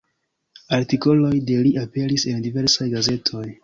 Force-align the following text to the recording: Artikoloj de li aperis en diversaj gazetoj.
Artikoloj 0.77 1.31
de 1.51 1.61
li 1.69 1.75
aperis 1.85 2.29
en 2.35 2.45
diversaj 2.51 2.93
gazetoj. 2.99 3.51